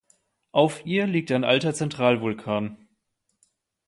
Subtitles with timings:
[0.51, 2.87] Auf ihr liegt ein alter Zentralvulkan.